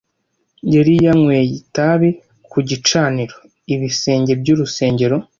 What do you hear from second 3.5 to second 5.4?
ibisenge by'urusengero